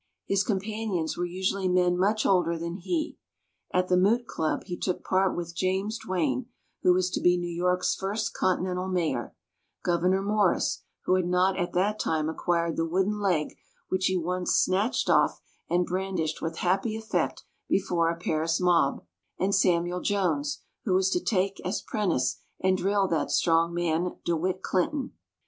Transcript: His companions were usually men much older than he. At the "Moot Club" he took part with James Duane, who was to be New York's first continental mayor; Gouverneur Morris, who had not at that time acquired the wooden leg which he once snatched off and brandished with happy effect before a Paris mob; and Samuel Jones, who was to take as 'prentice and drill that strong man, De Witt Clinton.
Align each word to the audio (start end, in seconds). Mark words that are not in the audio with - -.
His 0.25 0.43
companions 0.43 1.15
were 1.15 1.25
usually 1.27 1.67
men 1.67 1.95
much 1.95 2.25
older 2.25 2.57
than 2.57 2.77
he. 2.77 3.19
At 3.71 3.87
the 3.87 3.97
"Moot 3.97 4.25
Club" 4.25 4.63
he 4.65 4.75
took 4.75 5.03
part 5.03 5.37
with 5.37 5.55
James 5.55 5.99
Duane, 5.99 6.47
who 6.81 6.91
was 6.93 7.11
to 7.11 7.21
be 7.21 7.37
New 7.37 7.47
York's 7.55 7.93
first 7.93 8.33
continental 8.33 8.87
mayor; 8.87 9.35
Gouverneur 9.83 10.23
Morris, 10.23 10.81
who 11.05 11.13
had 11.13 11.27
not 11.27 11.55
at 11.55 11.73
that 11.73 11.99
time 11.99 12.29
acquired 12.29 12.77
the 12.77 12.87
wooden 12.87 13.19
leg 13.19 13.55
which 13.89 14.07
he 14.07 14.17
once 14.17 14.55
snatched 14.55 15.07
off 15.07 15.39
and 15.69 15.85
brandished 15.85 16.41
with 16.41 16.57
happy 16.57 16.97
effect 16.97 17.43
before 17.69 18.09
a 18.09 18.17
Paris 18.17 18.59
mob; 18.59 19.03
and 19.37 19.53
Samuel 19.53 20.01
Jones, 20.01 20.63
who 20.83 20.95
was 20.95 21.11
to 21.11 21.23
take 21.23 21.61
as 21.63 21.79
'prentice 21.79 22.37
and 22.59 22.75
drill 22.75 23.07
that 23.09 23.29
strong 23.29 23.71
man, 23.71 24.13
De 24.25 24.35
Witt 24.35 24.63
Clinton. 24.63 25.13